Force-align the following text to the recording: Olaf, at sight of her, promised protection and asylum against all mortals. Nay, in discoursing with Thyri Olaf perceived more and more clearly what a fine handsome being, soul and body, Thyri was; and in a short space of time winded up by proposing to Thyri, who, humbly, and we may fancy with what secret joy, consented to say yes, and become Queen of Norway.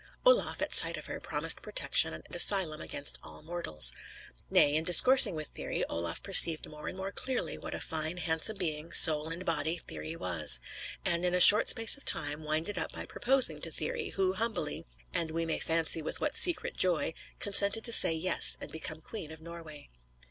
Olaf, 0.25 0.63
at 0.63 0.73
sight 0.73 0.97
of 0.97 1.05
her, 1.05 1.19
promised 1.19 1.61
protection 1.61 2.11
and 2.11 2.35
asylum 2.35 2.81
against 2.81 3.19
all 3.21 3.43
mortals. 3.43 3.93
Nay, 4.49 4.73
in 4.75 4.83
discoursing 4.83 5.35
with 5.35 5.49
Thyri 5.53 5.83
Olaf 5.89 6.23
perceived 6.23 6.67
more 6.67 6.87
and 6.87 6.97
more 6.97 7.11
clearly 7.11 7.55
what 7.55 7.75
a 7.75 7.79
fine 7.79 8.17
handsome 8.17 8.57
being, 8.57 8.91
soul 8.91 9.29
and 9.29 9.45
body, 9.45 9.77
Thyri 9.87 10.15
was; 10.17 10.59
and 11.05 11.23
in 11.23 11.35
a 11.35 11.39
short 11.39 11.67
space 11.69 11.97
of 11.97 12.03
time 12.03 12.43
winded 12.43 12.79
up 12.79 12.91
by 12.91 13.05
proposing 13.05 13.61
to 13.61 13.69
Thyri, 13.69 14.09
who, 14.13 14.33
humbly, 14.33 14.87
and 15.13 15.29
we 15.29 15.45
may 15.45 15.59
fancy 15.59 16.01
with 16.01 16.19
what 16.19 16.35
secret 16.35 16.75
joy, 16.75 17.13
consented 17.37 17.83
to 17.83 17.93
say 17.93 18.11
yes, 18.11 18.57
and 18.59 18.71
become 18.71 19.01
Queen 19.01 19.29
of 19.31 19.39
Norway. 19.39 19.87